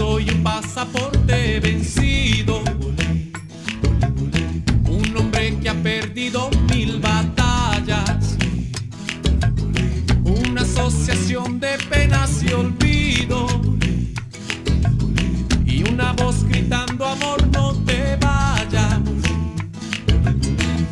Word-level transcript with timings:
Soy 0.00 0.30
un 0.30 0.42
pasaporte 0.42 1.60
vencido. 1.60 2.62
Un 4.88 5.14
hombre 5.14 5.58
que 5.58 5.68
ha 5.68 5.74
perdido 5.74 6.48
mil 6.70 6.98
batallas. 7.00 8.38
Una 10.24 10.62
asociación 10.62 11.60
de 11.60 11.76
penas 11.90 12.42
y 12.42 12.50
olvido. 12.54 13.46
Y 15.66 15.86
una 15.86 16.14
voz 16.14 16.44
gritando 16.44 17.04
amor 17.04 17.46
no 17.48 17.74
te 17.84 18.16
vayas. 18.16 19.00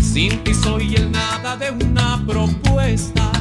Sin 0.00 0.44
ti 0.44 0.54
soy 0.54 0.94
el 0.94 1.10
nada 1.10 1.56
de 1.56 1.72
una 1.72 2.24
propuesta. 2.24 3.32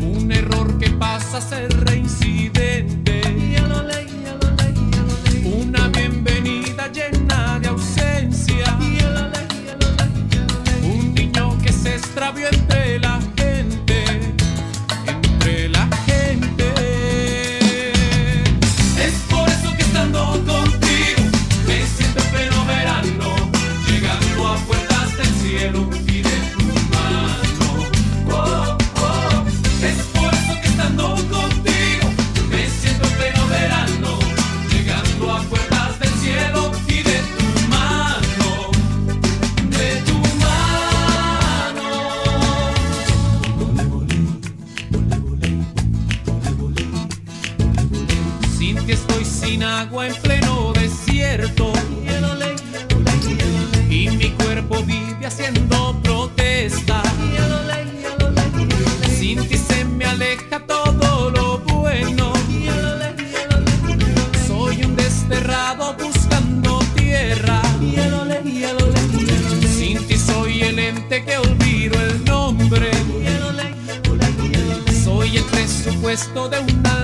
Un 0.00 0.32
error 0.32 0.78
que 0.78 0.88
pasa 0.92 1.36
a 1.36 1.40
ser 1.42 1.68
reincidente. 1.84 3.01
llena 6.92 7.58
de 7.58 7.68
ausencia. 7.68 8.78
Un 10.82 11.14
niño 11.14 11.56
que 11.62 11.72
se 11.72 11.94
extravió 11.94 12.48
entre 12.48 12.98
la 12.98 13.11
gesto 76.22 76.48
de 76.48 76.60
una 76.60 77.01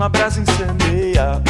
uma 0.00 0.08
brasa 0.08 0.40
incendeia. 0.40 1.49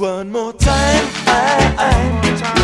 One 0.00 0.32
more 0.32 0.54
time, 0.54 1.04
I, 1.26 1.74
I. 1.76 2.59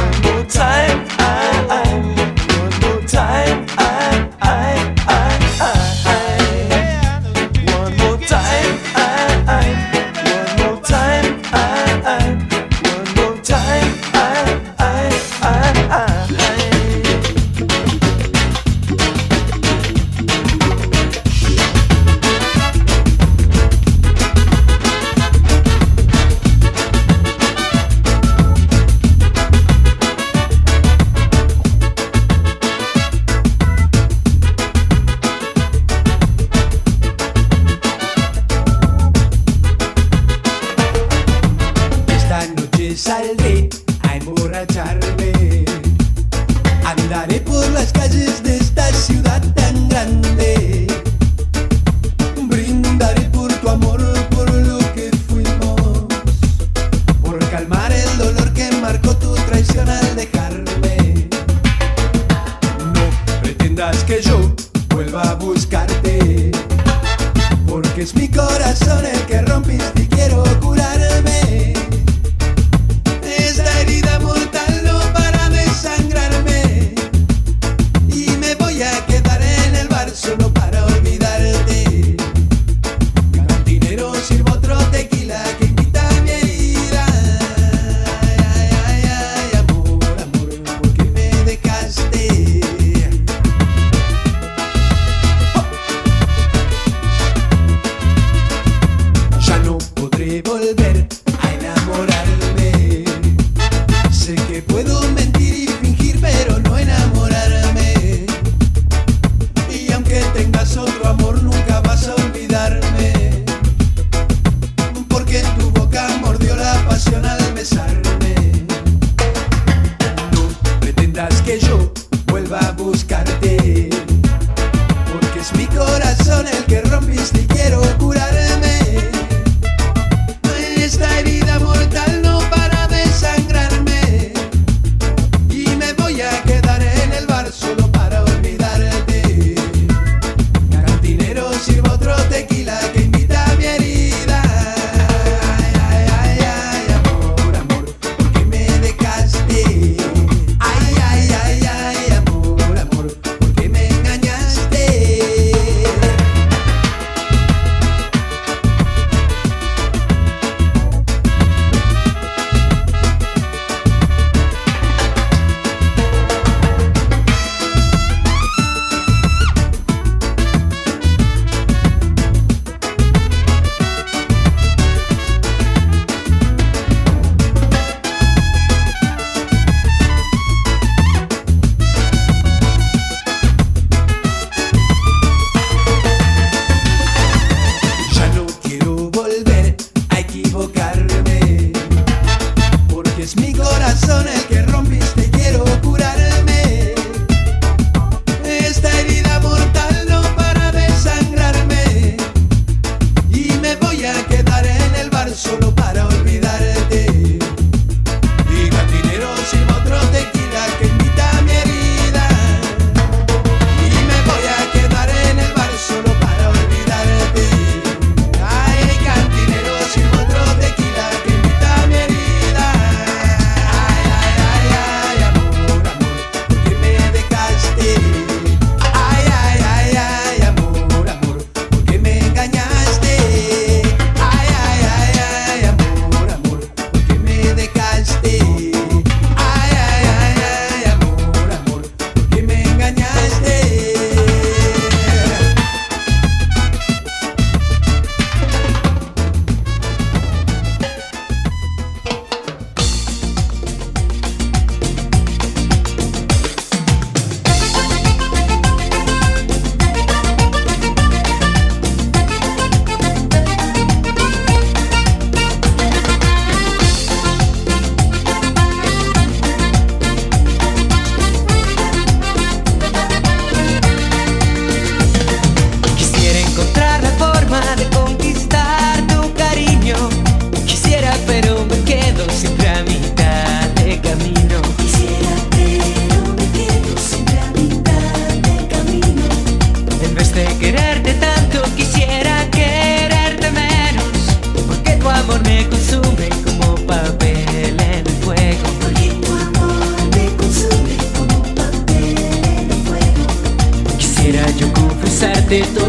de 305.57 305.63
todo. 305.69 305.86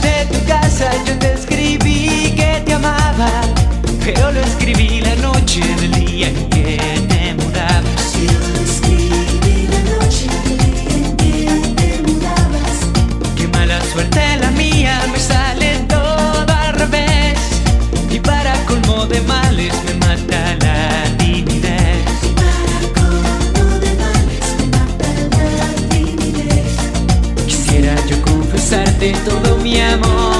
de 0.00 0.26
tu 0.32 0.44
casa 0.46 0.90
yo 1.06 1.18
te 1.18 1.32
escribí 1.34 2.34
que 2.36 2.62
te 2.64 2.74
amaba, 2.74 3.30
pero 4.04 4.32
lo 4.32 4.40
escribí 4.40 5.00
la 5.00 5.14
noche 5.16 5.60
del 5.80 5.92
día 5.92 6.32
todo 29.28 29.56
mi 29.58 29.80
amor. 29.80 30.37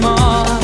more. 0.00 0.57